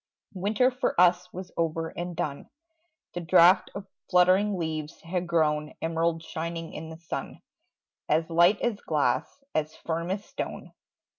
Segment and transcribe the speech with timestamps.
[0.33, 2.49] Winter for us was over and done:
[3.13, 7.43] The drought of fluttering leaves had grown Emerald shining in the sun,
[8.09, 10.71] As light as glass, as firm as stone.